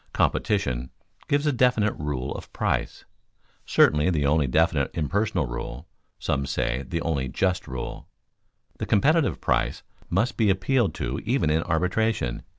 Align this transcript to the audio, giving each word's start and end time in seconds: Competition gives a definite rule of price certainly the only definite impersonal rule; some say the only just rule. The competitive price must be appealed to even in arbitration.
Competition 0.13 0.89
gives 1.27 1.45
a 1.45 1.51
definite 1.51 1.93
rule 1.93 2.31
of 2.33 2.51
price 2.51 3.05
certainly 3.67 4.09
the 4.09 4.25
only 4.25 4.47
definite 4.47 4.89
impersonal 4.95 5.45
rule; 5.45 5.87
some 6.17 6.47
say 6.47 6.81
the 6.81 7.01
only 7.03 7.27
just 7.27 7.67
rule. 7.67 8.07
The 8.79 8.87
competitive 8.87 9.39
price 9.39 9.83
must 10.09 10.37
be 10.37 10.49
appealed 10.49 10.95
to 10.95 11.19
even 11.23 11.51
in 11.51 11.61
arbitration. 11.61 12.41